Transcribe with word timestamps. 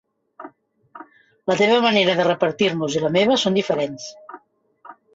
La 1.51 1.59
teva 1.61 1.77
manera 1.85 2.17
de 2.21 2.27
repartir-nos 2.31 2.99
i 2.99 3.05
la 3.07 3.15
meva 3.21 3.41
són 3.45 3.63
diferents. 3.63 4.13